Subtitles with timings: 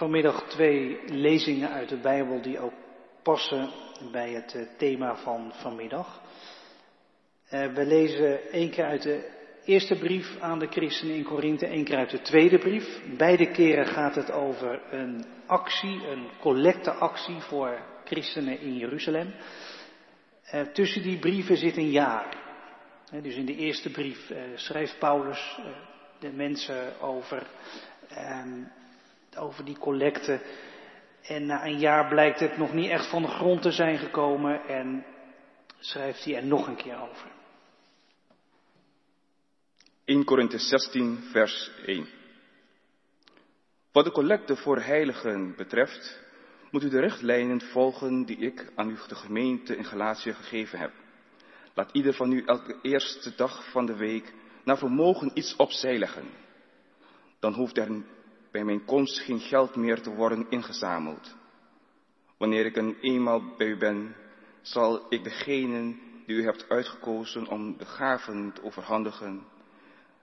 [0.00, 2.72] vanmiddag twee lezingen uit de Bijbel die ook
[3.22, 3.70] passen
[4.12, 6.22] bij het eh, thema van vanmiddag.
[7.48, 9.30] Eh, we lezen één keer uit de
[9.64, 13.00] eerste brief aan de christenen in Korinthe, één keer uit de tweede brief.
[13.16, 19.34] Beide keren gaat het over een actie, een collecteactie voor christenen in Jeruzalem.
[20.54, 22.36] Uh, tussen die brieven zit een jaar.
[23.22, 25.58] dus in de eerste brief schrijft Paulus
[26.18, 27.46] de mensen over,
[28.08, 28.62] ehm,
[29.36, 30.40] over die collecte.
[31.22, 34.66] En na een jaar blijkt het nog niet echt van de grond te zijn gekomen
[34.66, 35.04] en
[35.78, 37.30] schrijft hij er nog een keer over.
[40.04, 42.08] 1 Korinthe 16, vers 1.
[43.92, 46.20] Wat de collecte voor heiligen betreft,
[46.70, 50.92] moet u de richtlijnen volgen die ik aan u de gemeente in Galatië gegeven heb.
[51.74, 56.28] Laat ieder van u elke eerste dag van de week naar vermogen iets opzij leggen.
[57.38, 58.02] Dan hoeft er
[58.50, 61.36] bij mijn komst geen geld meer te worden ingezameld.
[62.38, 64.16] Wanneer ik een eenmaal bij u ben,
[64.60, 69.42] zal ik degenen die u hebt uitgekozen om de gaven te overhandigen,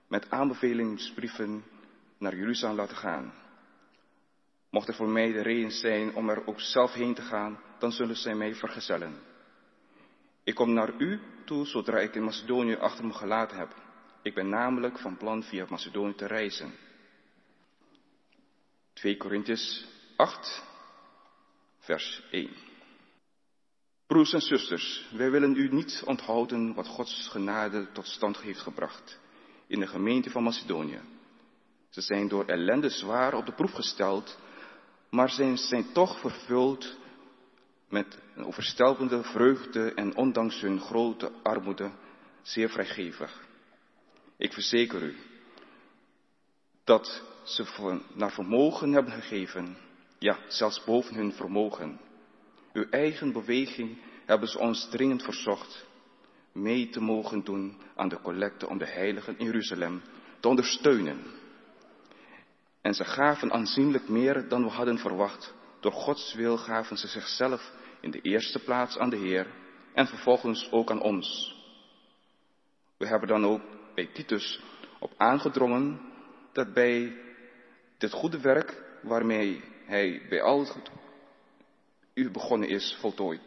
[0.06, 1.64] met aanbevelingsbrieven
[2.18, 3.32] naar Jeruzalem laten gaan.
[4.70, 7.92] Mocht er voor mij de reden zijn om er ook zelf heen te gaan, dan
[7.92, 9.14] zullen zij mij vergezellen.
[10.44, 13.74] Ik kom naar u toe zodra ik in Macedonië achter me gelaten heb.
[14.22, 16.72] Ik ben namelijk van plan via Macedonië te reizen.
[18.98, 19.84] 2 Korintiërs
[20.16, 20.62] 8,
[21.78, 22.50] vers 1.
[24.06, 29.18] Broers en zusters, wij willen u niet onthouden wat Gods genade tot stand heeft gebracht
[29.66, 31.00] in de gemeente van Macedonië.
[31.88, 34.38] Ze zijn door ellende zwaar op de proef gesteld,
[35.10, 36.96] maar ze zijn toch vervuld
[37.88, 41.90] met een overstelpende vreugde en ondanks hun grote armoede
[42.42, 43.46] zeer vrijgevig.
[44.36, 45.16] Ik verzeker u
[46.88, 49.76] dat ze naar vermogen hebben gegeven,
[50.18, 52.00] ja, zelfs boven hun vermogen.
[52.72, 55.86] Uw eigen beweging hebben ze ons dringend verzocht
[56.52, 60.02] mee te mogen doen aan de collecte om de heiligen in Jeruzalem
[60.40, 61.22] te ondersteunen.
[62.80, 65.54] En ze gaven aanzienlijk meer dan we hadden verwacht.
[65.80, 69.46] Door Gods wil gaven ze zichzelf in de eerste plaats aan de Heer
[69.94, 71.56] en vervolgens ook aan ons.
[72.96, 73.62] We hebben dan ook
[73.94, 74.60] bij Titus
[74.98, 76.07] op aangedrongen
[76.52, 77.16] dat bij
[77.98, 80.90] dit goede werk waarmee hij bij al goed
[82.18, 83.40] u begonnen is, voltooid.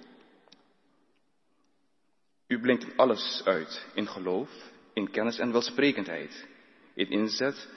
[2.47, 6.47] U blinkt in alles uit, in geloof, in kennis en welsprekendheid,
[6.94, 7.69] in inzet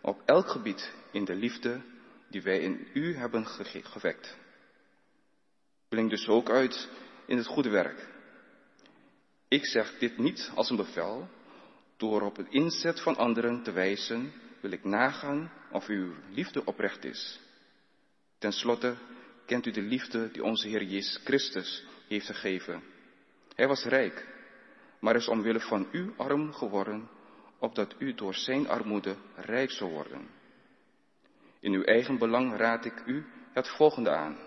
[0.00, 1.82] op elk gebied, in de liefde
[2.28, 4.36] die wij in u hebben gewekt.
[5.88, 6.88] Blink dus ook uit
[7.26, 8.08] in het goede werk.
[9.48, 11.28] Ik zeg dit niet als een bevel,
[11.96, 17.04] door op het inzet van anderen te wijzen, wil ik nagaan of uw liefde oprecht
[17.04, 17.40] is.
[18.38, 18.94] Ten slotte
[19.46, 22.82] kent u de liefde die onze Heer Jezus Christus heeft gegeven.
[23.54, 24.26] Hij was rijk,
[25.00, 27.08] maar is omwille van u arm geworden,
[27.58, 30.28] opdat u door zijn armoede rijk zou worden.
[31.60, 34.38] In uw eigen belang raad ik u het volgende aan.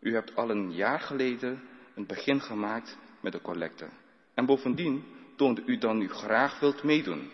[0.00, 1.62] U hebt al een jaar geleden
[1.94, 3.88] een begin gemaakt met de collecte.
[4.34, 5.04] En bovendien
[5.36, 7.30] toonde u dan u graag wilt meedoen.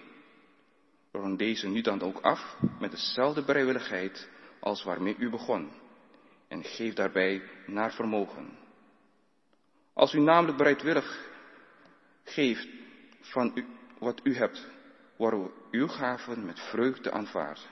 [1.14, 4.28] Rond deze nu dan ook af met dezelfde bereidwilligheid
[4.60, 5.70] als waarmee u begon.
[6.48, 8.58] En geef daarbij naar vermogen.
[9.92, 11.30] Als u namelijk bereidwillig
[12.24, 12.68] geeft
[13.20, 13.66] van u,
[13.98, 14.68] wat u hebt,
[15.16, 17.68] worden uw gaven met vreugde aanvaard.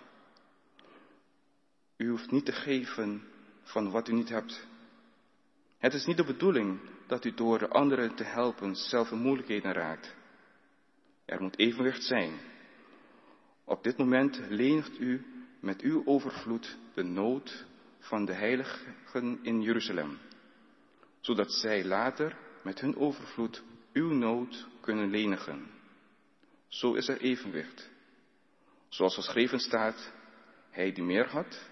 [1.96, 3.22] U hoeft niet te geven
[3.62, 4.66] van wat u niet hebt.
[5.78, 9.72] Het is niet de bedoeling dat u door de anderen te helpen zelf in moeilijkheden
[9.72, 10.14] raakt.
[11.24, 12.50] Er moet evenwicht zijn.
[13.72, 15.26] Op dit moment lenigt u
[15.60, 17.64] met uw overvloed de nood
[17.98, 20.18] van de heiligen in Jeruzalem,
[21.20, 23.62] zodat zij later met hun overvloed
[23.92, 25.70] uw nood kunnen lenigen.
[26.68, 27.90] Zo is er evenwicht.
[28.88, 30.12] Zoals geschreven staat,
[30.70, 31.68] hij die meer had,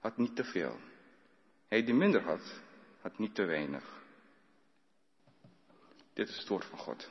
[0.00, 0.78] had niet te veel.
[1.68, 2.60] Hij die minder had,
[3.00, 4.02] had niet te weinig.
[6.12, 7.10] Dit is het woord van God.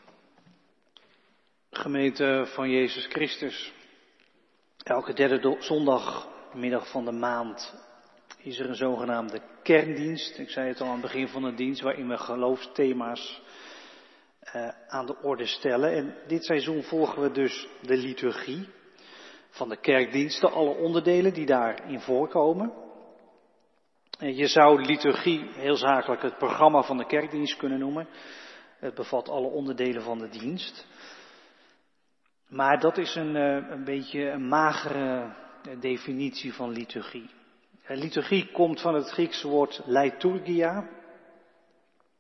[1.72, 3.78] Gemeente van Jezus Christus.
[4.84, 7.74] Elke derde zondagmiddag van de maand
[8.38, 10.38] is er een zogenaamde kerndienst.
[10.38, 13.42] Ik zei het al aan het begin van de dienst, waarin we geloofsthema's
[14.56, 15.92] uh, aan de orde stellen.
[15.92, 18.70] En dit seizoen volgen we dus de liturgie
[19.50, 22.74] van de kerkdiensten, alle onderdelen die daarin voorkomen.
[24.20, 28.08] En je zou liturgie heel zakelijk het programma van de kerkdienst kunnen noemen.
[28.80, 30.88] Het bevat alle onderdelen van de dienst.
[32.50, 35.34] Maar dat is een, uh, een beetje een magere
[35.80, 37.30] definitie van liturgie.
[37.88, 40.90] Liturgie komt van het Griekse woord liturgia.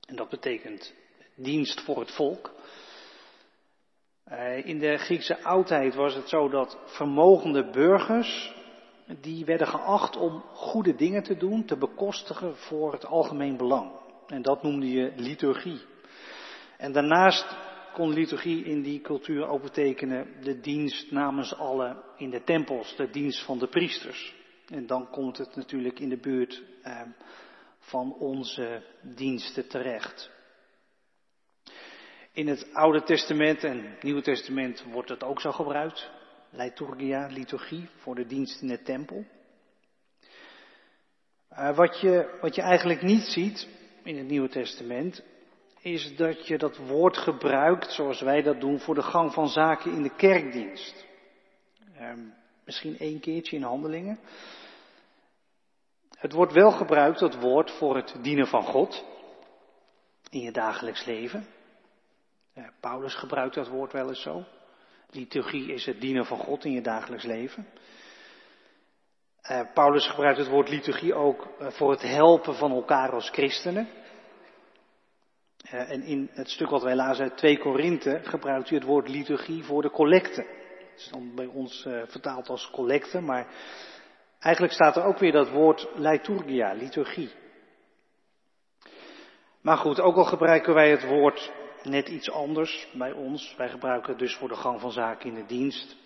[0.08, 0.94] En dat betekent
[1.36, 2.52] dienst voor het volk.
[4.24, 8.54] Eh, in de Griekse oudheid was het zo dat vermogende burgers,
[9.22, 13.92] die werden geacht om goede dingen te doen, te bekostigen voor het algemeen belang.
[14.28, 15.82] En dat noemde je liturgie.
[16.78, 17.56] En daarnaast
[18.00, 23.10] kon liturgie in die cultuur ook betekenen de dienst namens allen in de tempels, de
[23.10, 24.36] dienst van de priesters.
[24.68, 27.01] En dan komt het natuurlijk in de buurt eh,
[27.80, 30.31] van onze diensten terecht.
[32.34, 36.10] In het Oude Testament en Nieuwe Testament wordt het ook zo gebruikt.
[36.50, 39.25] Liturgia, liturgie, voor de dienst in de tempel.
[41.51, 43.68] Uh, wat, je, wat je eigenlijk niet ziet
[44.04, 45.24] in het Nieuwe Testament,
[45.81, 49.92] is dat je dat woord gebruikt zoals wij dat doen voor de gang van zaken
[49.92, 51.06] in de kerkdienst.
[52.00, 52.12] Uh,
[52.66, 54.20] misschien één keertje in handelingen.
[56.16, 59.06] Het wordt wel gebruikt, dat woord, voor het dienen van God
[60.30, 61.48] in je dagelijks leven.
[62.80, 64.44] Paulus gebruikt dat woord wel eens zo.
[65.10, 67.68] Liturgie is het dienen van God in je dagelijks leven.
[69.52, 73.88] Uh, Paulus gebruikt het woord liturgie ook uh, voor het helpen van elkaar als christenen.
[75.64, 79.64] En in het stuk wat wij lazen uit 2 Korinthe gebruikt hij het woord liturgie
[79.64, 80.42] voor de collecte.
[80.90, 83.48] Dat is dan bij ons vertaald als collecte, maar
[84.40, 87.32] eigenlijk staat er ook weer dat woord liturgia, liturgie.
[89.62, 91.52] Maar goed, ook al gebruiken wij het woord
[91.84, 93.56] net iets anders bij ons.
[93.58, 95.98] Wij gebruiken het dus voor de gang van zaken in de dienst.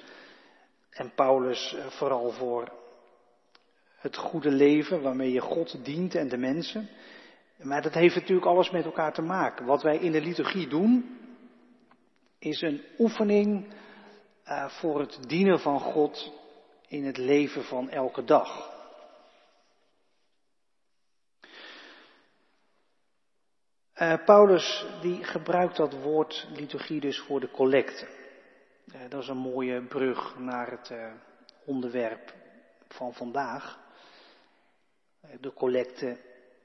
[0.89, 2.71] En Paulus eh, vooral voor
[3.95, 6.89] het goede leven waarmee je God dient en de mensen.
[7.63, 9.65] Maar dat heeft natuurlijk alles met elkaar te maken.
[9.65, 11.19] Wat wij in de liturgie doen,
[12.39, 13.73] is een oefening
[14.45, 16.31] uh, voor het dienen van God
[16.87, 18.71] in het leven van elke dag.
[23.95, 28.07] Uh, Paulus die gebruikt dat woord liturgie dus voor de collecte.
[28.85, 30.93] Uh, dat is een mooie brug naar het
[31.65, 32.33] onderwerp
[32.87, 33.81] van vandaag.
[35.39, 36.17] de collecte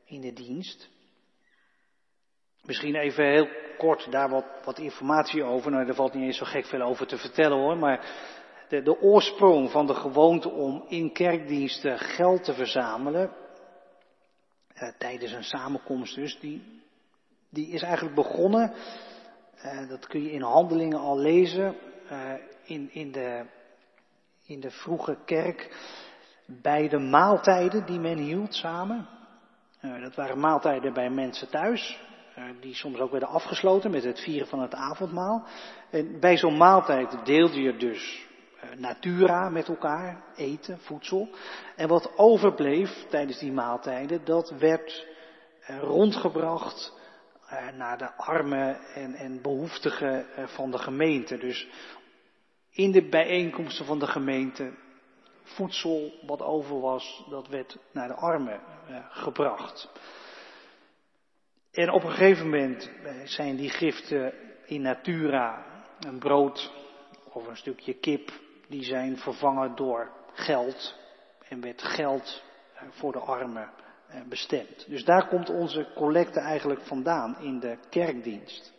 [0.09, 0.89] in de dienst.
[2.63, 5.71] Misschien even heel kort daar wat, wat informatie over.
[5.71, 7.77] Nou, er valt niet eens zo gek veel over te vertellen hoor.
[7.77, 8.07] Maar
[8.69, 13.33] de, de oorsprong van de gewoonte om in kerkdiensten geld te verzamelen.
[14.99, 16.83] tijdens een samenkomst dus, die,
[17.51, 18.73] die is eigenlijk begonnen,
[19.65, 21.77] uh, dat kun je in handelingen al lezen,
[22.11, 22.33] uh,
[22.65, 23.47] in, in, de,
[24.47, 25.77] in de vroege kerk,
[26.47, 29.18] bij de maaltijden die men hield samen.
[29.83, 32.01] Uh, dat waren maaltijden bij mensen thuis,
[32.61, 35.47] die soms ook werden afgesloten met het vieren van het avondmaal.
[35.91, 38.27] En bij zo'n maaltijd deelde je dus
[38.77, 41.29] natura met elkaar, eten, voedsel.
[41.77, 45.07] En wat overbleef tijdens die maaltijden, dat werd
[45.81, 46.93] rondgebracht
[47.77, 51.39] naar de armen en, en behoeftigen van de gemeente.
[51.39, 51.69] Dus
[52.71, 54.73] in de bijeenkomsten van de gemeente,
[55.49, 58.61] voedsel wat over was, dat werd naar de armen
[58.91, 59.91] uh, gebracht.
[61.71, 62.91] En op een gegeven moment
[63.25, 64.33] zijn die giften
[64.67, 65.65] in natura,
[66.01, 66.73] een brood
[67.33, 68.33] of een stukje kip,
[68.69, 70.97] die zijn vervangen door geld.
[71.49, 72.43] En werd geld
[72.91, 73.71] voor de armen
[74.09, 74.87] eh, bestemd.
[74.89, 78.73] Dus daar komt onze collecte eigenlijk vandaan in de kerkdienst.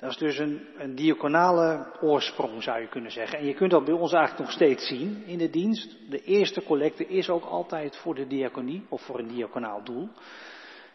[0.00, 3.38] Dat is dus een, een diaconale oorsprong, zou je kunnen zeggen.
[3.38, 5.96] En je kunt dat bij ons eigenlijk nog steeds zien in de dienst.
[6.10, 10.08] De eerste collecte is ook altijd voor de diaconie of voor een diaconaal doel.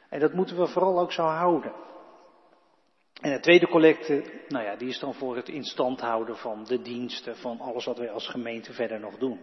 [0.09, 1.73] En dat moeten we vooral ook zo houden.
[3.21, 6.81] En de tweede collecte, nou ja, die is dan voor het instand houden van de
[6.81, 9.39] diensten, van alles wat wij als gemeente verder nog doen.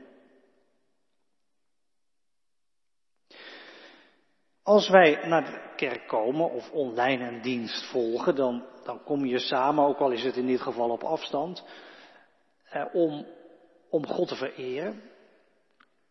[4.62, 9.38] Als wij naar de kerk komen of online een dienst volgen, dan, dan kom je
[9.38, 11.64] samen, ook al is het in dit geval op afstand,
[12.70, 13.26] eh, om,
[13.90, 15.02] om God te vereren,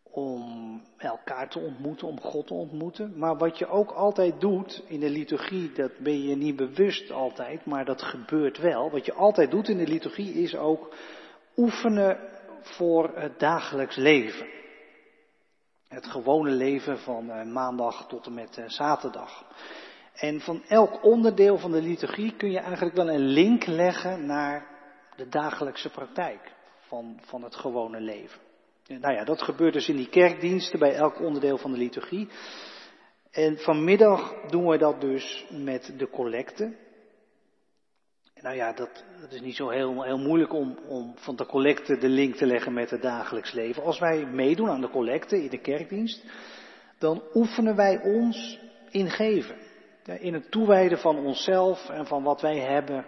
[0.03, 3.17] om elkaar te ontmoeten, om God te ontmoeten.
[3.17, 7.65] Maar wat je ook altijd doet in de liturgie, dat ben je niet bewust altijd,
[7.65, 8.89] maar dat gebeurt wel.
[8.89, 10.95] Wat je altijd doet in de liturgie is ook
[11.57, 12.17] oefenen
[12.61, 14.60] voor het dagelijks leven.
[15.91, 19.45] Het gewone leven van uh, maandag tot en met uh, zaterdag.
[20.13, 24.67] En van elk onderdeel van de liturgie kun je eigenlijk wel een link leggen naar
[25.15, 28.39] de dagelijkse praktijk van, van het gewone leven.
[28.87, 32.29] En nou ja, dat gebeurt dus in die kerkdiensten bij elk onderdeel van de liturgie.
[33.31, 36.75] En vanmiddag doen we dat dus met de collecte.
[38.41, 42.09] Nou ja, dat, is niet zo heel, heel moeilijk om, om van de collecte de
[42.09, 43.83] link te leggen met het dagelijks leven.
[43.83, 46.23] Als wij meedoen aan de collecte in de kerkdienst,
[46.97, 49.57] dan oefenen wij ons in geven.
[50.19, 53.05] In het toewijden van onszelf en van wat wij hebben,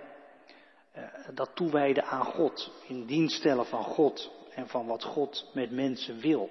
[0.92, 2.72] eh, dat toewijden aan God.
[2.88, 6.50] In dienst stellen van God en van wat God met mensen wil.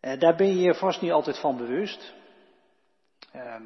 [0.00, 2.14] Eh, daar ben je je vast niet altijd van bewust.
[3.32, 3.62] Ehm,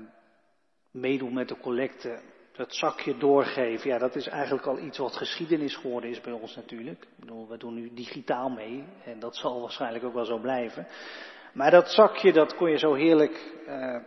[0.94, 2.20] meedoen met de collecte,
[2.56, 6.56] dat zakje doorgeven, ja, dat is eigenlijk al iets wat geschiedenis geworden is bij ons
[6.56, 7.06] natuurlijk.
[7.48, 10.86] We doen nu digitaal mee en dat zal waarschijnlijk ook wel zo blijven.
[11.52, 14.02] Maar dat zakje, dat kon je zo heerlijk uh,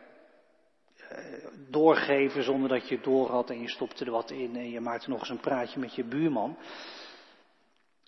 [1.70, 4.79] doorgeven zonder dat je het door had en je stopte er wat in en je
[4.79, 6.58] maakte nog eens een praatje met je buurman.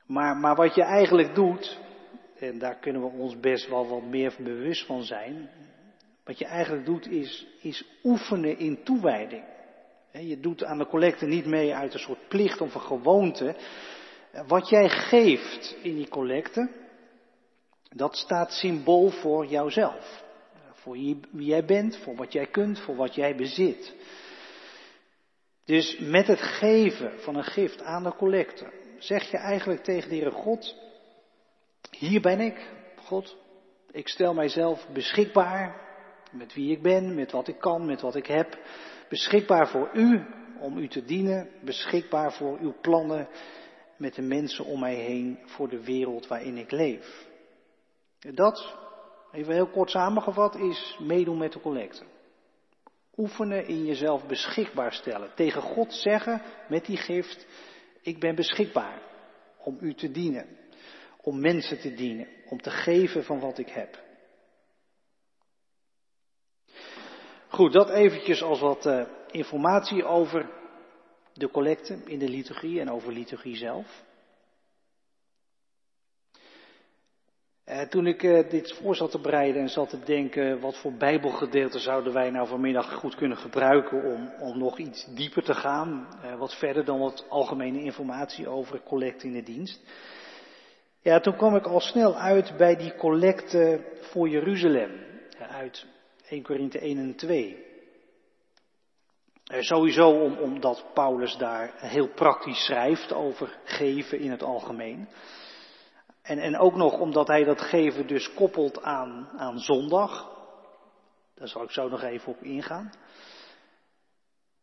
[0.06, 1.80] Maar, maar wat je eigenlijk doet,
[2.40, 5.50] en daar kunnen we ons best wel wat meer bewust van zijn,
[6.30, 9.44] wat je eigenlijk doet is, is oefenen in toewijding.
[10.12, 13.56] Je doet aan de collecte niet mee uit een soort plicht of een gewoonte.
[14.48, 16.70] Wat jij geeft in die collecte,
[17.90, 20.24] dat staat symbool voor jouzelf.
[20.74, 23.96] Voor wie jij bent, voor wat jij kunt, voor wat jij bezit.
[25.66, 30.16] Dus met het geven van een gift aan de collecte zeg je eigenlijk tegen de
[30.16, 30.76] Heere God,
[31.92, 33.38] hier ben ik, God,
[33.92, 35.89] ik stel mijzelf beschikbaar
[36.30, 38.58] met wie ik ben, met wat ik kan, met wat ik heb.
[39.10, 40.26] Beschikbaar voor u,
[40.60, 41.50] om u te dienen.
[41.62, 43.28] Beschikbaar voor uw plannen
[43.98, 47.28] met de mensen om mij heen, voor de wereld waarin ik leef.
[48.20, 48.76] Dat,
[49.32, 52.04] even heel kort samengevat, is meedoen met de collecte.
[53.18, 55.32] Oefenen in jezelf beschikbaar stellen.
[55.36, 57.48] Tegen God zeggen met die gift,
[58.02, 59.02] ik ben beschikbaar
[59.58, 60.58] om u te dienen.
[61.22, 62.28] Om mensen te dienen.
[62.50, 64.09] Om te geven van wat ik heb.
[67.60, 69.02] Goed, dat eventjes als wat uh,
[69.32, 70.50] informatie over
[71.34, 74.04] de collecte in de liturgie en over liturgie zelf.
[77.66, 80.94] Uh, toen ik uh, dit voor zat te bereiden en zat te denken, wat voor
[80.94, 86.08] bijbelgedeelte zouden wij nou vanmiddag goed kunnen gebruiken om, om nog iets dieper te gaan,
[86.38, 89.82] wat verder dan wat algemene informatie over collecte in de dienst.
[91.02, 94.92] Ja, toen kwam ik al snel uit bij die collecte voor Jeruzalem,
[95.38, 95.86] uit
[96.30, 97.66] 1 Korinthe 1 en 2.
[99.60, 105.08] sowieso om, omdat Paulus daar heel praktisch schrijft over geven in het algemeen.
[106.22, 110.38] En, en ook nog omdat hij dat geven dus koppelt aan, aan zondag.
[111.36, 112.92] Daar zal ik zo nog even op ingaan.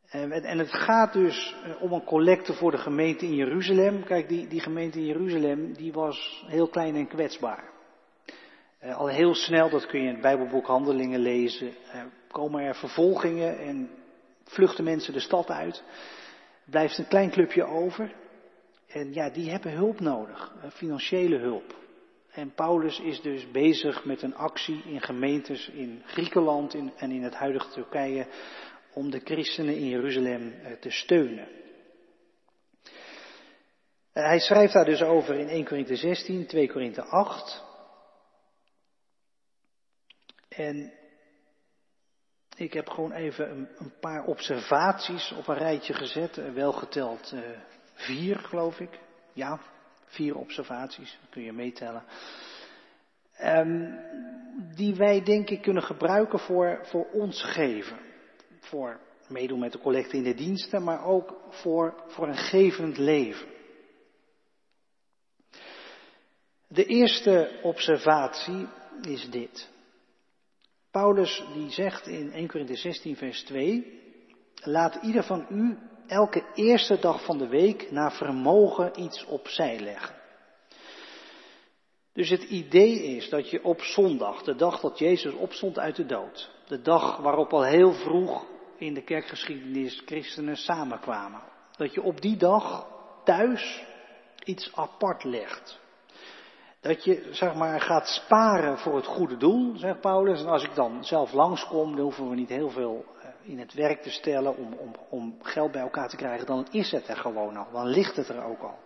[0.06, 4.04] En, en het gaat dus eh, om een collecte voor de gemeente in Jeruzalem.
[4.04, 7.75] Kijk, die, die gemeente in Jeruzalem, die was heel klein en kwetsbaar.
[8.84, 12.74] Uh, al heel snel, dat kun je in het Bijbelboek Handelingen lezen, uh, komen er
[12.74, 13.90] vervolgingen en
[14.44, 15.82] vluchten mensen de stad uit.
[16.64, 18.14] Blijft een klein clubje over.
[18.88, 21.74] En ja, die hebben hulp nodig, uh, financiële hulp.
[22.30, 27.34] En Paulus is dus bezig met een actie in gemeentes in Griekenland en in het
[27.34, 28.26] huidige Turkije
[28.92, 31.48] om de christenen in Jeruzalem te steunen.
[34.12, 37.65] Hij schrijft daar dus over in 1 Korinthe 16, 2 Korinthe 8.
[40.56, 40.92] En
[42.56, 47.32] ik heb gewoon even een, een, paar observaties op een rijtje gezet, eh, wel geteld
[47.34, 47.40] uh,
[47.94, 48.98] vier geloof ik.
[49.32, 49.60] Ja,
[50.04, 52.04] vier observaties, kun je meetellen.
[53.42, 53.98] Um,
[54.74, 57.98] die wij denk ik kunnen gebruiken voor, voor ons geven.
[58.60, 63.48] Voor meedoen met de collecte in de diensten, maar ook voor, voor een gevend leven.
[66.68, 68.66] De eerste observatie
[69.02, 69.74] is dit.
[70.96, 74.00] Paulus die zegt in 1 Corinthië 16 vers 2,
[74.54, 80.14] laat ieder van u elke eerste dag van de week naar vermogen iets opzij leggen.
[82.12, 86.06] Dus het idee is dat je op zondag, de dag dat Jezus opstond uit de
[86.06, 88.46] dood, de dag waarop al heel vroeg
[88.78, 91.42] in de kerkgeschiedenis christenen samenkwamen,
[91.76, 92.86] dat je op die dag
[93.24, 93.84] thuis
[94.44, 95.78] iets apart legt.
[96.86, 100.40] Dat je, zeg maar, gaat sparen voor het goede doel, zegt Paulus.
[100.40, 103.74] En als ik dan zelf langskom, dan hoeven we niet heel veel eh, in het
[103.74, 106.46] werk te stellen om, om, om geld bij elkaar te krijgen.
[106.46, 107.66] Dan is het er gewoon al.
[107.72, 108.78] Dan ligt het er ook al.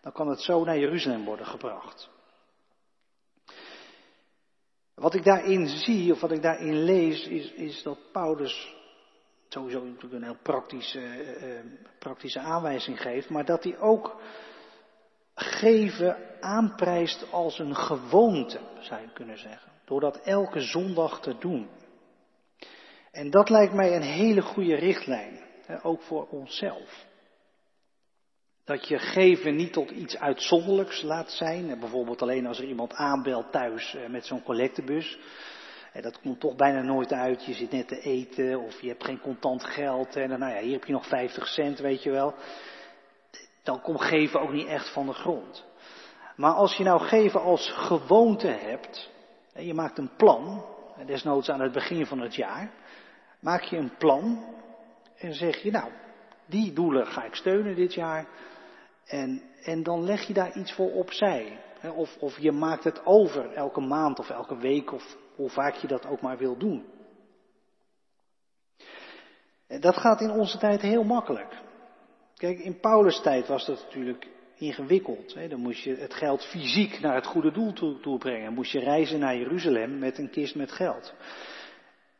[0.00, 2.10] Dan kan het zo naar Jeruzalem worden gebracht.
[4.94, 8.74] Wat ik daarin zie, of wat ik daarin lees, is, is dat Paulus
[9.48, 11.60] sowieso natuurlijk een heel praktische, uh, uh,
[11.98, 14.20] praktische aanwijzing geeft, maar dat hij ook
[15.40, 19.72] geven aanprijst als een gewoonte, zou je kunnen zeggen.
[19.84, 21.68] Door dat elke zondag te doen.
[23.10, 25.48] En dat lijkt mij een hele goede richtlijn.
[25.82, 27.06] ook voor onszelf.
[28.64, 31.80] Dat je geven niet tot iets uitzonderlijks laat zijn.
[31.80, 35.18] Bijvoorbeeld alleen als er iemand aanbelt thuis met zo'n collectebus.
[36.00, 37.44] Dat komt toch bijna nooit uit.
[37.44, 40.16] Je zit net te eten of je hebt geen contant geld.
[40.16, 42.34] En nou ja, hier heb je nog 50 cent, weet je wel.
[43.70, 45.64] Dan komt geven ook niet echt van de grond.
[46.36, 49.10] Maar als je nou geven als gewoonte hebt.
[49.52, 50.64] En je maakt een plan.
[51.06, 52.70] Desnoods aan het begin van het jaar.
[53.40, 54.44] Maak je een plan.
[55.16, 55.90] En zeg je nou,
[56.46, 58.26] die doelen ga ik steunen dit jaar.
[59.06, 61.58] En, en dan leg je daar iets voor opzij.
[61.94, 65.86] Of, of je maakt het over elke maand of elke week of hoe vaak je
[65.86, 66.86] dat ook maar wil doen.
[69.66, 71.68] Dat gaat in onze tijd heel makkelijk.
[72.40, 75.34] Kijk, in Paulus' tijd was dat natuurlijk ingewikkeld.
[75.34, 75.48] Hè?
[75.48, 78.52] Dan moest je het geld fysiek naar het goede doel toe, toe brengen.
[78.52, 81.14] Moest je reizen naar Jeruzalem met een kist met geld.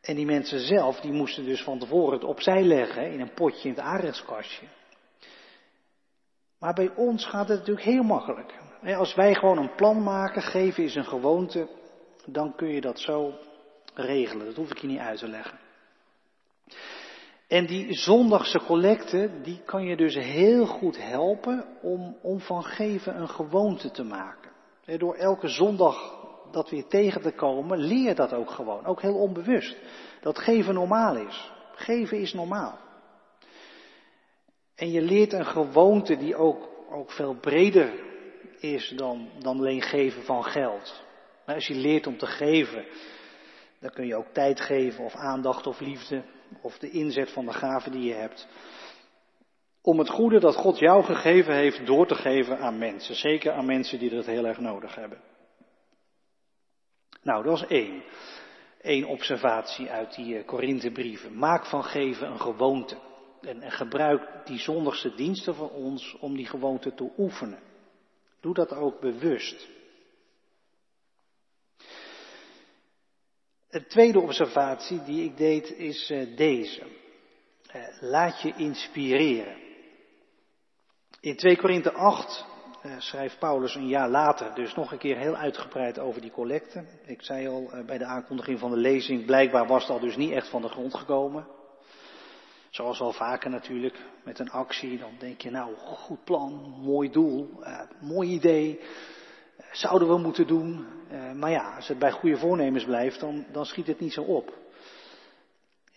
[0.01, 3.69] En die mensen zelf, die moesten dus van tevoren het opzij leggen in een potje
[3.69, 4.65] in het aardskastje.
[6.59, 8.53] Maar bij ons gaat het natuurlijk heel makkelijk.
[8.83, 11.67] Als wij gewoon een plan maken, geven is een gewoonte,
[12.25, 13.33] dan kun je dat zo
[13.93, 14.45] regelen.
[14.45, 15.59] Dat hoef ik je niet uit te leggen.
[17.51, 23.21] En die zondagse collecte, die kan je dus heel goed helpen om, om van geven
[23.21, 24.51] een gewoonte te maken.
[24.97, 26.15] Door elke zondag
[26.51, 28.85] dat weer tegen te komen, leer dat ook gewoon.
[28.85, 29.77] Ook heel onbewust.
[30.21, 31.51] Dat geven normaal is.
[31.73, 32.79] Geven is normaal.
[34.75, 37.93] En je leert een gewoonte die ook, ook veel breder
[38.59, 41.03] is dan, dan alleen geven van geld.
[41.45, 42.85] Als je leert om te geven,
[43.79, 46.23] dan kun je ook tijd geven of aandacht of liefde
[46.61, 48.47] of de inzet van de gaven die je hebt.
[49.81, 53.15] Om het goede dat God jou gegeven heeft door te geven aan mensen.
[53.15, 55.21] Zeker aan mensen die dat heel erg nodig hebben.
[57.23, 58.03] Nou, dat was één.
[58.81, 61.37] Eén observatie uit die eh, Korinthebrieven.
[61.37, 62.97] Maak van geven een gewoonte.
[63.41, 67.59] En, en gebruik die zondagse diensten van ons om die gewoonte te oefenen.
[68.39, 69.67] Doe dat ook bewust.
[73.71, 76.81] Een tweede observatie die ik deed is eh, deze.
[77.67, 79.55] Eh, laat je inspireren.
[81.19, 82.45] In 2 Korinthe 8
[82.81, 86.83] eh, schrijft Paulus een jaar later dus nog een keer heel uitgebreid over die collecte.
[87.05, 90.31] Ik zei al bij de aankondiging van de lezing, blijkbaar was het al dus niet
[90.31, 91.47] echt van de grond gekomen.
[92.69, 97.49] Zoals wel vaker natuurlijk, met een actie, dan denk je nou, goed plan, mooi doel,
[97.99, 98.79] mooi idee,
[99.71, 100.87] zouden we moeten doen.
[101.11, 104.21] Uh, maar ja, als het bij goede voornemens blijft, dan, dan schiet het niet zo
[104.21, 104.53] op.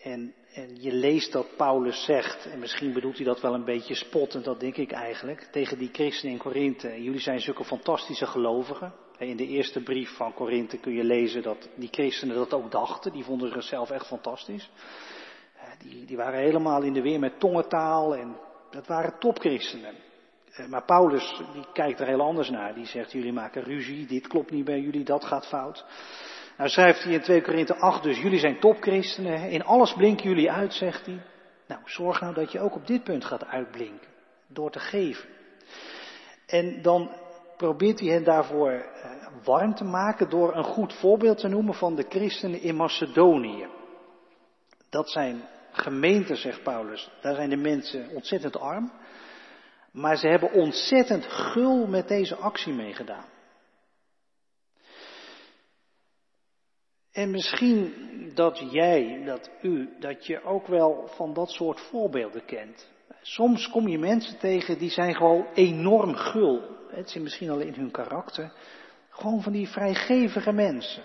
[0.03, 3.95] En, en je leest dat Paulus zegt, en misschien bedoelt hij dat wel een beetje
[3.95, 7.03] spottend, dat denk ik eigenlijk, tegen die christenen in Korinthe.
[7.03, 8.95] Jullie zijn zulke fantastische gelovigen.
[9.19, 13.13] In de eerste brief van Korinthe kun je lezen dat die christenen dat ook dachten.
[13.13, 14.71] Die vonden zichzelf echt fantastisch.
[15.79, 18.37] Die, die waren helemaal in de weer met tongentaal en
[18.71, 19.95] dat waren topchristenen.
[20.55, 22.75] Eh, maar Paulus, die kijkt er heel anders naar.
[22.75, 25.85] Die zegt, jullie maken ruzie, dit klopt niet bij jullie, dat gaat fout.
[26.57, 29.51] Nou schrijft hij in 2 Korinthe 8, dus jullie zijn topchristenen.
[29.51, 31.23] In alles blinken jullie uit, zegt hij.
[31.67, 34.09] Nou, zorg nou dat je ook op dit punt gaat uitblinken.
[34.49, 35.29] Door te geven.
[36.47, 37.11] En dan
[37.57, 39.11] probeert hij hen daarvoor eh,
[39.45, 43.67] warm te maken door een goed voorbeeld te noemen van de christenen in Macedonië.
[44.91, 47.11] Dat zijn gemeenten, zegt Paulus.
[47.21, 48.93] Daar zijn de mensen ontzettend arm.
[49.95, 53.27] Maar ze hebben ontzettend gul met deze actie meegedaan.
[57.13, 57.93] En misschien
[58.35, 62.89] dat jij, dat u, dat je ook wel van dat soort voorbeelden kent.
[63.21, 66.63] Soms kom je mensen tegen die zijn gewoon enorm gul.
[66.89, 68.53] Het zit misschien al in hun karakter.
[69.09, 71.03] Gewoon van die vrijgevige mensen.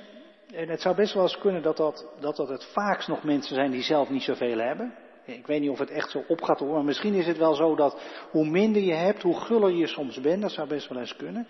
[0.54, 3.56] En het zou best wel eens kunnen dat dat, dat, dat het vaakst nog mensen
[3.56, 4.94] zijn die zelf niet zoveel hebben.
[5.34, 7.56] Ik weet niet of het echt zo op gaat hoor, maar misschien is het wel
[7.56, 10.42] zo dat hoe minder je hebt, hoe guller je soms bent.
[10.42, 11.48] Dat zou best wel eens kunnen.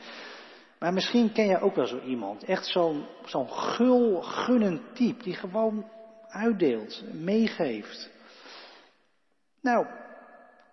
[0.79, 2.43] Maar misschien ken je ook wel zo iemand.
[2.43, 5.85] Echt zo'n zo'n gul, gunnend type die gewoon
[6.27, 8.09] uitdeelt, meegeeft.
[9.61, 9.85] Nou,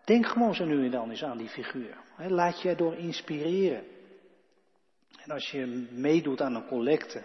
[0.04, 1.96] denk gewoon zo nu en dan eens aan die figuur.
[2.16, 3.84] Laat je erdoor inspireren.
[5.24, 7.22] En als je meedoet aan een collecte,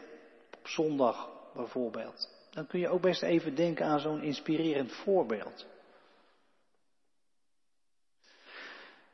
[0.58, 5.66] op zondag bijvoorbeeld, dan kun je ook best even denken aan zo'n inspirerend voorbeeld.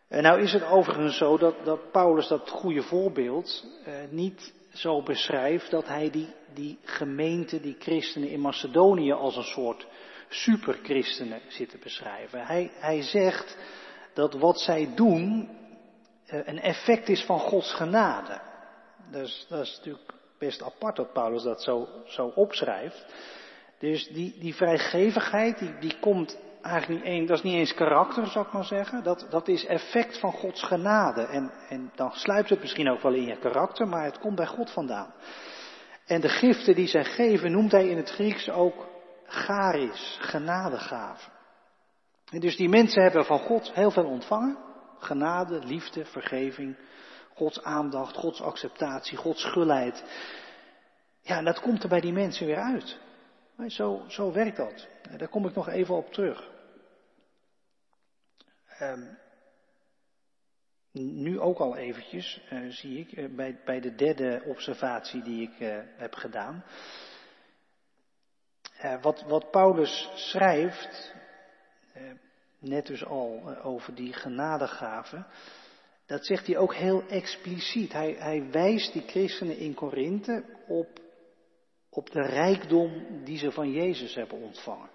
[0.07, 5.03] En nou is het overigens zo dat, dat Paulus dat goede voorbeeld eh, niet zo
[5.03, 9.87] beschrijft dat hij die, die gemeente, die christenen in Macedonië als een soort
[10.29, 12.45] superchristenen zit te beschrijven.
[12.45, 13.57] Hij, hij zegt
[14.13, 15.49] dat wat zij doen
[16.25, 18.41] eh, een effect is van Gods genade.
[19.11, 23.05] Dus dat is natuurlijk best apart dat Paulus dat zo, zo opschrijft.
[23.79, 28.27] Dus die, die vrijgevigheid, die, die komt eigenlijk niet eens, dat is niet eens karakter,
[28.27, 29.03] zou ik maar zeggen.
[29.03, 31.21] Dat, dat is effect van Gods genade.
[31.21, 34.47] En, en dan sluipt het misschien ook wel in je karakter, maar het komt bij
[34.47, 35.13] God vandaan.
[36.05, 38.87] En de giften die zij geven, noemt hij in het Grieks ook
[39.25, 41.31] charis, genadegaven.
[42.31, 44.57] En dus die mensen hebben van God heel veel ontvangen.
[44.99, 46.77] Genade, liefde, vergeving,
[47.37, 50.03] Gods aandacht, Gods acceptatie, Gods gulheid.
[51.21, 52.99] Ja, en dat komt er bij die mensen weer uit.
[53.67, 54.87] Zo, zo werkt dat.
[55.17, 56.49] Daar kom ik nog even op terug.
[58.81, 59.17] Um,
[60.91, 65.59] nu ook al eventjes, uh, zie ik, uh, bij, bij de derde observatie die ik
[65.59, 66.63] uh, heb gedaan.
[69.01, 71.13] wat, wat Paulus schrijft,
[72.59, 75.27] net dus al over die genadegaven,
[76.07, 77.93] dat zegt hij ook heel expliciet.
[77.93, 80.87] Hij, hij wijst die christenen in Korinthe op,
[81.89, 84.89] op de rijkdom die ze van Jezus hebben ontvangen.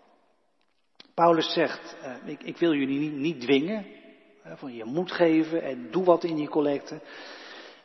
[1.14, 3.86] Paulus zegt, uh, ik, ik, wil jullie niet, niet dwingen,
[4.44, 7.00] van je moet geven en doe wat in die collecte.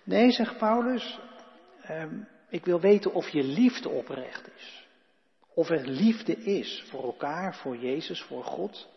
[0.04, 1.20] Nee, zegt Paulus,
[1.90, 2.04] uh,
[2.50, 4.88] ik wil weten of je liefde oprecht is.
[5.54, 8.88] Of er liefde is voor elkaar, voor Jezus, voor God.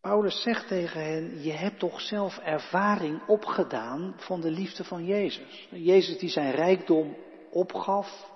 [0.00, 5.68] Paulus zegt tegen hen, je hebt toch zelf ervaring opgedaan van de liefde van Jezus.
[5.70, 7.16] Jezus die zijn rijkdom
[7.50, 8.30] opgaf,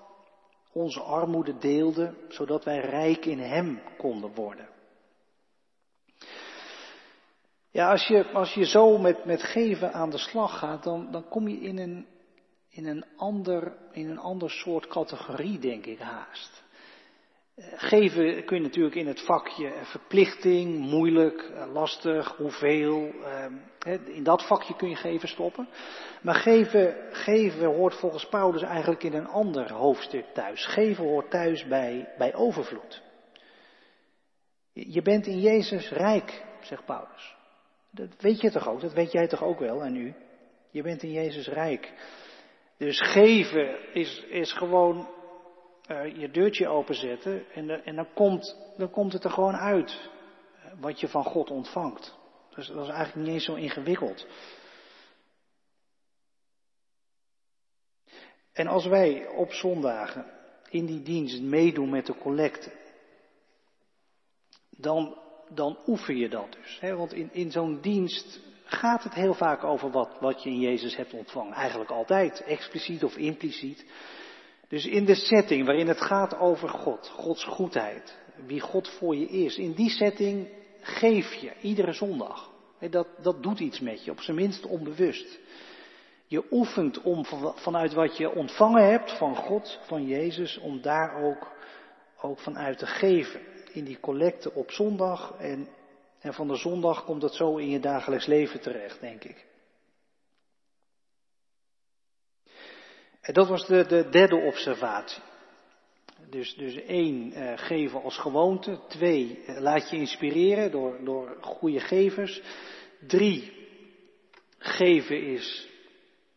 [0.73, 4.69] onze armoede deelde, zodat wij rijk in Hem konden worden.
[7.71, 11.29] Ja, als je, als je zo met, met geven aan de slag gaat, dan, dan
[11.29, 12.07] kom je in een,
[12.69, 16.64] in, een ander, in een ander soort categorie, denk ik haast.
[17.57, 23.13] Geven kun je natuurlijk in het vakje verplichting, moeilijk, eh, lastig, hoeveel.
[23.23, 23.55] Ehm,
[24.05, 25.69] in dat vakje kun je geven stoppen.
[26.23, 30.67] Maar geven, geven hoort volgens Paulus eigenlijk in een ander hoofdstuk thuis.
[30.67, 33.03] Geven hoort thuis bij, bij overvloed.
[34.73, 37.37] Je bent in Jezus rijk, zegt Paulus.
[37.91, 40.15] Dat weet je toch ook, dat weet jij toch ook wel en u.
[40.71, 41.93] Je bent in Jezus rijk.
[42.79, 45.09] Dus geven is, is gewoon
[45.89, 50.11] uh, je deurtje openzetten en, en dan, komt, dan komt het er gewoon uit
[50.63, 52.15] eh, wat je van God ontvangt.
[52.55, 54.27] Dus dat is eigenlijk niet eens zo ingewikkeld.
[58.53, 60.27] En als wij op zondagen
[60.69, 62.73] in die dienst meedoen met de collecte,
[64.71, 65.19] dan,
[65.49, 66.81] dan oefen je dat dus.
[66.81, 66.97] Hè?
[66.97, 70.97] Want in, in zo'n dienst gaat het heel vaak over wat, wat je in Jezus
[70.97, 71.53] hebt ontvangen.
[71.53, 73.87] Eigenlijk altijd, expliciet of impliciet.
[74.69, 79.27] Dus in de setting waarin het gaat over God, Gods goedheid, wie God voor je
[79.27, 80.49] is, in die setting
[80.81, 82.53] geef je iedere zondag.
[82.91, 85.39] Dat, dat doet iets met je, op zijn minst onbewust.
[86.27, 87.25] Je oefent om
[87.55, 91.53] vanuit wat je ontvangen hebt van God, van Jezus, om daar ook,
[92.21, 93.41] ook vanuit te geven.
[93.73, 95.69] In die collecte op zondag en,
[96.21, 99.45] en van de zondag komt dat zo in je dagelijks leven terecht, denk ik.
[103.25, 105.23] En dat was de, de derde observatie.
[106.31, 108.79] Dus, dus één, uh, geven als gewoonte.
[108.89, 112.43] Twee, uh, laat je inspireren door, door goede gevers.
[113.07, 113.53] Drie,
[114.59, 115.69] geven is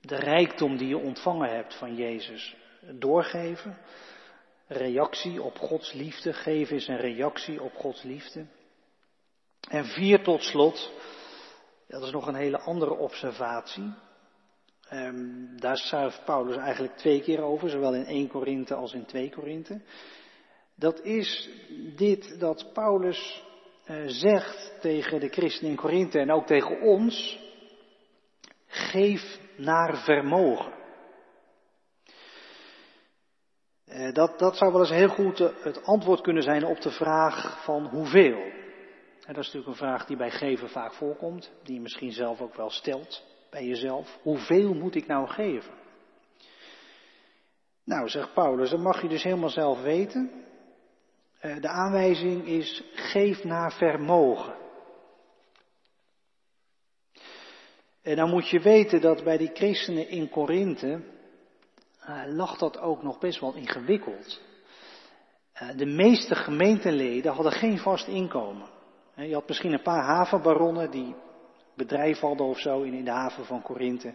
[0.02, 2.56] de rijkdom die je ontvangen hebt van Jezus
[2.92, 3.78] doorgeven.
[4.68, 6.34] Reactie op Gods liefde.
[6.34, 8.46] Geven is een reactie op Gods liefde.
[9.70, 10.92] En vier tot slot,
[11.88, 13.94] dat is nog een hele andere observatie.
[14.94, 19.30] Um, daar schrijft Paulus eigenlijk twee keer over, zowel in 1 Korinthe als in 2
[19.30, 19.82] Korinthe.
[20.76, 21.50] Dat is
[21.96, 23.44] dit dat Paulus
[23.88, 27.40] uh, zegt tegen de christenen in Korinthe en ook tegen ons.
[28.68, 30.74] Geef naar vermogen.
[33.88, 36.92] Uh, dat, dat zou wel eens heel goed uh, het antwoord kunnen zijn op de
[36.92, 38.52] vraag van hoeveel.
[39.20, 42.56] Dat is natuurlijk een vraag die bij geven vaak voorkomt, die je misschien zelf ook
[42.56, 45.74] wel stelt bij jezelf, hoeveel moet ik nou geven?
[47.84, 50.32] Nou, zegt Paulus, dat mag je dus helemaal zelf weten.
[51.40, 54.56] Eh, de aanwijzing is, geef naar vermogen.
[58.02, 61.02] En dan moet je weten dat bij die christenen in Korinthe
[62.10, 64.42] uh, lag dat ook nog best wel ingewikkeld.
[65.62, 68.70] Uh, de meeste gemeenteleden hadden geen vast inkomen.
[69.16, 71.16] Je had misschien een paar havenbaronnen die
[71.78, 74.14] bedrijf hadden of zo in, in de haven van Korinthe.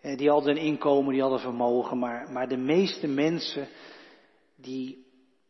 [0.00, 3.68] Eh, die hadden een inkomen, die hadden vermogen, maar, maar de meeste mensen
[4.56, 5.06] die,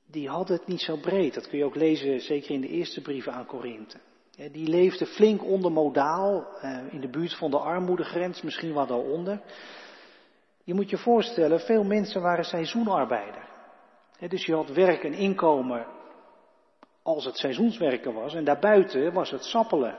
[0.07, 1.35] die hadden het niet zo breed.
[1.35, 3.99] Dat kun je ook lezen, zeker in de eerste brieven aan Korinthe.
[4.37, 8.89] Eh, die leefden flink onder modaal, eh, in de buurt van de armoedegrens, misschien wat
[8.89, 9.41] daaronder.
[10.65, 13.49] Je moet je voorstellen, veel mensen waren seizoenarbeider.
[14.29, 15.87] dus je had werk en inkomen
[17.03, 18.35] als het seizoenswerken was.
[18.35, 19.99] En daarbuiten was het sappelen.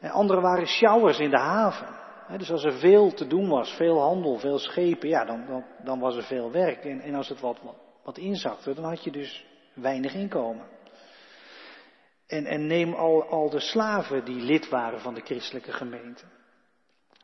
[0.00, 1.88] En anderen waren showers in de haven.
[2.38, 6.00] dus als er veel te doen was, veel handel, veel schepen, ja, dan, dan, dan
[6.00, 6.84] was er veel werk.
[6.84, 7.58] En, en als het wat,
[8.02, 10.66] wat, inzakte, dan had je dus weinig inkomen.
[12.26, 16.24] En, en neem al, al de slaven die lid waren van de christelijke gemeente.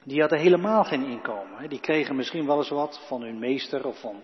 [0.05, 1.69] Die hadden helemaal geen inkomen.
[1.69, 4.23] Die kregen misschien wel eens wat van hun meester of van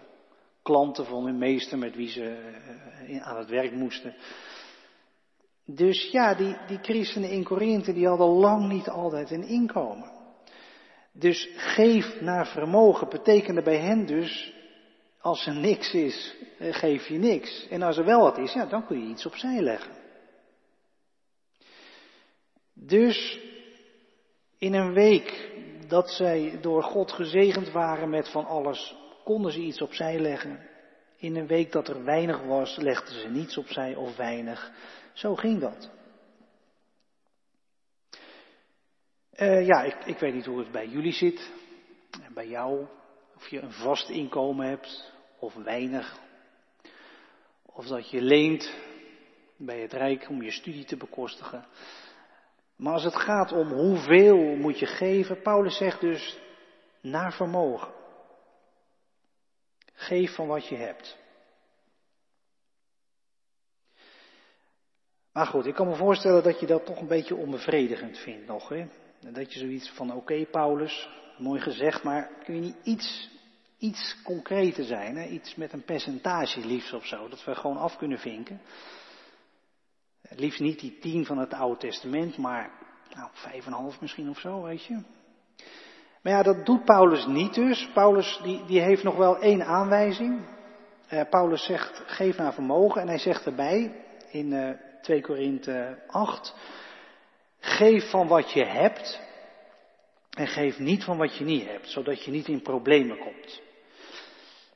[0.66, 2.24] klanten van hun meester met wie ze
[3.06, 4.14] eh, aan het werk moesten.
[5.66, 10.10] Dus ja, die, die christenen in Korinthe die hadden lang niet altijd een inkomen.
[11.12, 14.54] Dus geef naar vermogen betekende bij hen dus,
[15.20, 17.68] als er niks is, eh, geef je niks.
[17.68, 19.92] En als er wel wat is, ja, dan kun je iets opzij leggen.
[22.74, 23.40] Dus
[24.58, 25.50] in een week
[25.88, 30.68] dat zij door God gezegend waren met van alles, konden ze iets opzij leggen.
[31.16, 34.72] In een week dat er weinig was, legden ze niets opzij of weinig.
[35.16, 35.90] Zo ging dat.
[39.36, 41.50] Uh, ja, ik, ik weet niet hoe het bij jullie zit.
[42.34, 42.86] Bij jou.
[43.36, 46.18] Of je een vast inkomen hebt of weinig.
[47.62, 48.74] Of dat je leent
[49.56, 51.66] bij het Rijk om je studie te bekostigen.
[52.76, 56.38] Maar als het gaat om hoeveel moet je geven, Paulus zegt dus
[57.00, 57.92] naar vermogen.
[59.92, 61.18] Geef van wat je hebt.
[65.36, 68.68] Maar goed, ik kan me voorstellen dat je dat toch een beetje onbevredigend vindt nog.
[68.68, 68.86] Hè?
[69.32, 73.30] Dat je zoiets van, oké Paulus, mooi gezegd, maar kun je niet iets,
[73.78, 75.16] iets concreter zijn?
[75.16, 75.26] Hè?
[75.26, 78.60] Iets met een percentage liefst of zo, dat we gewoon af kunnen vinken.
[80.28, 82.70] Liefst niet die tien van het Oude Testament, maar
[83.14, 85.02] nou, vijf en half misschien of zo, weet je.
[86.22, 87.90] Maar ja, dat doet Paulus niet dus.
[87.94, 90.46] Paulus die, die heeft nog wel één aanwijzing.
[91.12, 93.00] Uh, Paulus zegt, geef naar vermogen.
[93.00, 94.70] En hij zegt erbij, in uh,
[95.06, 96.54] 2 Korinthe 8,
[97.60, 99.20] geef van wat je hebt.
[100.30, 103.62] En geef niet van wat je niet hebt, zodat je niet in problemen komt.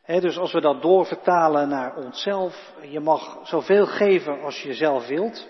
[0.06, 5.48] dus als we dat doorvertalen naar onszelf, je mag zoveel geven als je zelf wilt.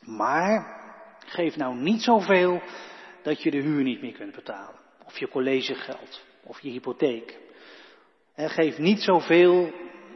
[0.00, 0.80] Maar
[1.18, 2.60] geef nou niet zoveel
[3.22, 4.80] dat je de huur niet meer kunt betalen.
[5.04, 6.24] Of je collegegeld.
[6.44, 7.38] Of je hypotheek.
[8.36, 9.72] Geef niet zoveel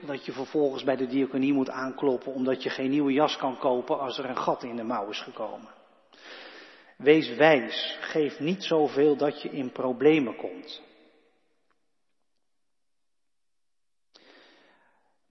[0.07, 3.99] dat je vervolgens bij de diaconie moet aankloppen omdat je geen nieuwe jas kan kopen
[3.99, 5.69] als er een gat in de mouw is gekomen.
[6.97, 7.99] Wees wijs.
[8.01, 10.83] Geef niet zoveel dat je in problemen komt.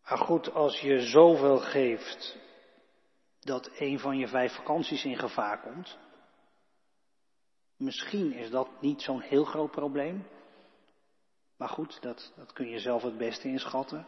[0.03, 2.37] Maar goed, als je zoveel geeft
[3.39, 5.97] dat een van je vijf vakanties in gevaar komt,
[7.79, 10.27] Misschien is dat niet zo'n heel groot probleem.
[11.57, 14.05] Maar goed, dat, dat kun je zelf het beste inschatten.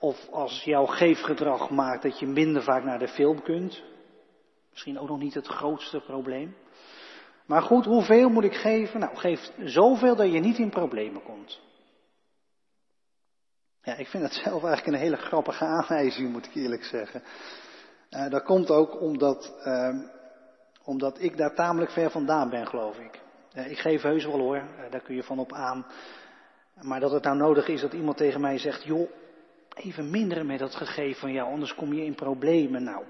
[0.00, 3.82] Of als jouw geefgedrag maakt dat je minder vaak naar de film kunt.
[4.70, 6.56] Misschien ook nog niet het grootste probleem.
[7.46, 9.00] Maar goed, hoeveel moet ik geven?
[9.00, 11.60] Nou, geef zoveel dat je niet in problemen komt.
[13.82, 17.22] Ja, ik vind het zelf eigenlijk een hele grappige aanwijzing, moet ik eerlijk zeggen.
[18.10, 19.88] Uh, dat komt ook omdat uh,
[20.84, 23.20] omdat ik daar tamelijk ver vandaan ben, geloof ik.
[23.54, 25.86] Ik geef heus wel hoor, eh, daar kun je van op aan.
[26.80, 29.10] Maar dat het nou nodig is dat iemand tegen mij zegt, joh,
[29.82, 32.82] even minderen met dat gegeven van jou, anders kom je in problemen.
[32.82, 33.04] Nou,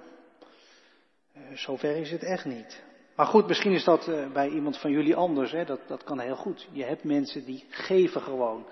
[1.33, 2.83] eh, zover is het echt niet.
[3.17, 5.65] Maar goed, misschien is dat eh, bij iemand van jullie anders, hè?
[5.65, 6.69] Dat, dat kan heel goed.
[6.73, 8.67] Je hebt mensen die geven gewoon.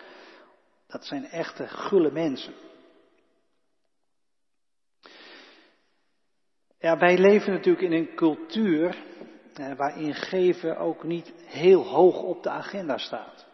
[0.87, 2.55] Dat zijn echte gulle mensen.
[6.79, 8.97] Ja, wij leven natuurlijk in een cultuur
[9.55, 13.48] eh, waarin geven ook niet heel hoog op de agenda staat.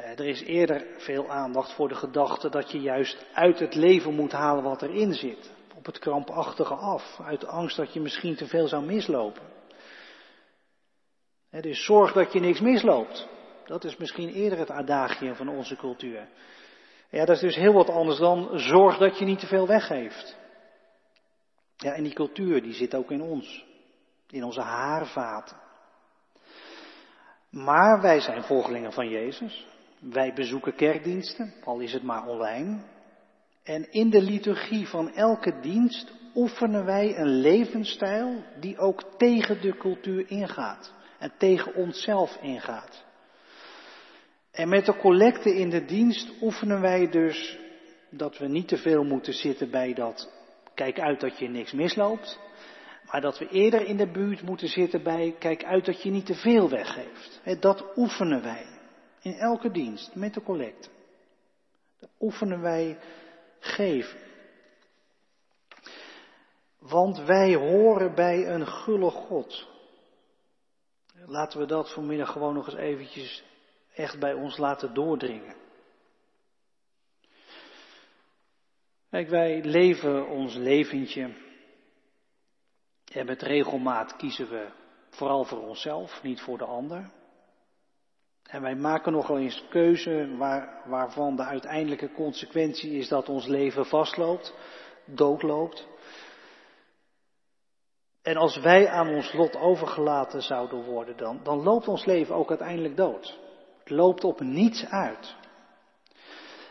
[0.00, 4.14] Eh, er is eerder veel aandacht voor de gedachte dat je juist uit het leven
[4.14, 5.52] moet halen wat erin zit.
[5.76, 9.42] Op het krampachtige af, uit angst dat je misschien te veel zou mislopen.
[11.50, 13.28] Dus zorg dat je niks misloopt.
[13.64, 16.28] Dat is misschien eerder het adagium van onze cultuur.
[17.10, 20.36] Ja, dat is dus heel wat anders dan zorg dat je niet te veel weggeeft.
[21.76, 23.64] Ja, en die cultuur die zit ook in ons,
[24.30, 25.56] in onze haarvaten.
[27.50, 29.68] Maar wij zijn volgelingen van Jezus.
[30.00, 32.78] Wij bezoeken kerkdiensten, al is het maar online.
[33.62, 39.76] En in de liturgie van elke dienst oefenen wij een levensstijl die ook tegen de
[39.76, 43.04] cultuur ingaat en tegen onszelf ingaat.
[44.50, 47.58] En met de collecte in de dienst oefenen wij dus
[48.10, 50.32] dat we niet te veel moeten zitten bij dat
[50.74, 52.38] kijk uit dat je niks misloopt.
[53.10, 56.26] Maar dat we eerder in de buurt moeten zitten bij, kijk uit dat je niet
[56.26, 57.40] te veel weggeeft.
[57.60, 58.78] Dat oefenen wij
[59.22, 60.88] in elke dienst met de collecte.
[62.20, 62.98] oefenen wij
[63.58, 64.18] geven.
[66.78, 69.68] Want wij horen bij een gulle God.
[71.26, 73.44] Laten we dat vanmiddag gewoon nog eens eventjes
[73.94, 75.54] echt bij ons laten doordringen.
[79.10, 81.34] Kijk, wij leven ons leventje
[83.12, 84.70] en met regelmaat kiezen we
[85.10, 87.10] vooral voor onszelf, niet voor de ander.
[88.50, 93.86] En wij maken nogal eens keuze waar, waarvan de uiteindelijke consequentie is dat ons leven
[93.86, 94.54] vastloopt,
[95.04, 95.86] doodloopt.
[98.22, 102.48] En als wij aan ons lot overgelaten zouden worden, dan, dan loopt ons leven ook
[102.48, 103.38] uiteindelijk dood.
[103.78, 105.34] Het loopt op niets uit.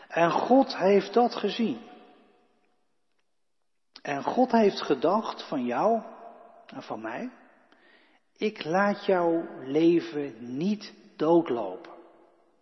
[0.08, 1.80] En God heeft dat gezien.
[4.02, 6.02] En God heeft gedacht van jou
[6.66, 7.30] en van mij,
[8.36, 11.92] ik laat jouw leven niet doodlopen.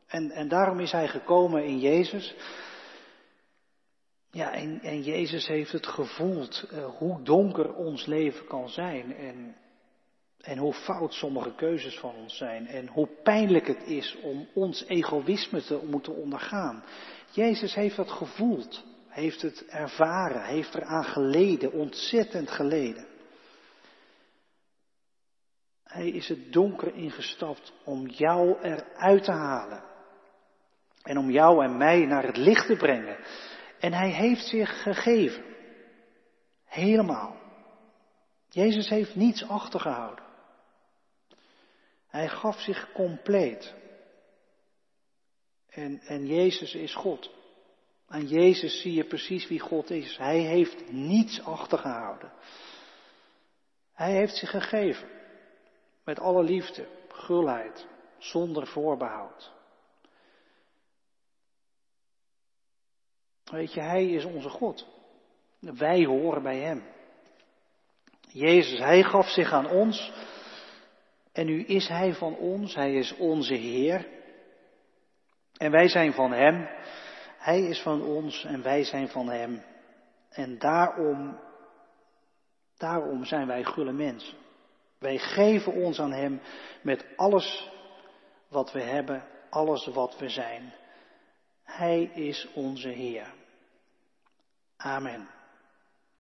[0.07, 2.35] En, en daarom is hij gekomen in Jezus.
[4.31, 9.17] Ja, en, en Jezus heeft het gevoeld uh, hoe donker ons leven kan zijn.
[9.17, 9.57] En,
[10.41, 12.67] en hoe fout sommige keuzes van ons zijn.
[12.67, 16.85] En hoe pijnlijk het is om ons egoïsme te moeten ondergaan.
[17.31, 18.85] Jezus heeft dat gevoeld.
[19.09, 20.45] Heeft het ervaren.
[20.45, 21.73] Heeft eraan geleden.
[21.73, 23.07] Ontzettend geleden.
[25.89, 29.83] Hij is het donker ingestapt om jou eruit te halen.
[31.03, 33.17] En om jou en mij naar het licht te brengen.
[33.79, 35.45] En hij heeft zich gegeven.
[36.65, 37.37] Helemaal.
[38.49, 40.25] Jezus heeft niets achtergehouden.
[42.09, 43.75] Hij gaf zich compleet.
[45.69, 47.31] En, en Jezus is God.
[48.09, 50.17] Aan Jezus zie je precies wie God is.
[50.17, 52.33] Hij heeft niets achtergehouden.
[53.93, 55.18] Hij heeft zich gegeven.
[56.09, 57.87] Met alle liefde, gulheid,
[58.19, 59.53] zonder voorbehoud.
[63.45, 64.87] Weet je, Hij is onze God.
[65.59, 66.85] Wij horen bij Hem.
[68.29, 70.13] Jezus, Hij gaf zich aan ons.
[71.33, 72.75] En nu is Hij van ons.
[72.75, 74.09] Hij is onze Heer.
[75.57, 76.69] En wij zijn van Hem.
[77.39, 79.63] Hij is van ons en wij zijn van Hem.
[80.31, 81.39] En daarom,
[82.77, 84.48] daarom zijn wij gulle mensen.
[84.99, 86.41] Wij geven ons aan Hem
[86.83, 87.71] met alles
[88.49, 90.75] wat we hebben, alles wat we zijn.
[91.63, 93.35] Hij is onze Heer.
[94.77, 95.38] Amen.